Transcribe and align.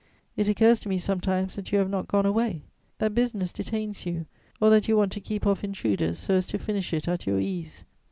It 0.35 0.47
occurs 0.47 0.79
to 0.79 0.89
me 0.89 0.97
sometimes 0.97 1.55
that 1.55 1.71
you 1.71 1.77
have 1.77 1.87
not 1.87 2.07
gone 2.07 2.25
away; 2.25 2.63
that 2.97 3.13
business 3.13 3.51
detains 3.51 4.03
you, 4.03 4.25
or 4.59 4.71
that 4.71 4.87
you 4.87 4.97
want 4.97 5.11
to 5.11 5.21
keep 5.21 5.45
off 5.45 5.63
intruders, 5.63 6.17
so 6.17 6.33
as 6.33 6.47
to 6.47 6.57
finish 6.57 6.91
it 6.91 7.07
at 7.07 7.27
your 7.27 7.39
ease. 7.39 7.83